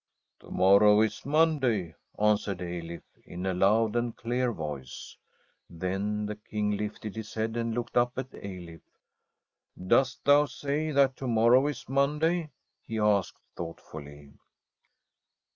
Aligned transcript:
'To 0.39 0.49
morrow 0.49 1.01
is 1.01 1.27
Monday,' 1.27 1.93
answered 2.17 2.57
Eilif 2.57 3.03
in 3.23 3.45
a 3.45 3.53
loud 3.53 3.95
and 3.95 4.15
clear 4.17 4.51
voice. 4.51 5.15
Then 5.69 6.25
the 6.25 6.37
King 6.37 6.71
lifted 6.75 7.15
his 7.15 7.35
head 7.35 7.55
and 7.55 7.75
looked 7.75 7.95
up 7.95 8.17
at 8.17 8.31
Eilif.' 8.31 8.81
Dost 9.89 10.25
thou 10.25 10.45
say 10.45 10.89
that 10.89 11.15
to 11.17 11.27
morrow 11.27 11.67
is 11.67 11.87
Monday?' 11.87 12.49
he 12.81 12.97
asked 12.97 13.43
thoughtfully. 13.55 14.33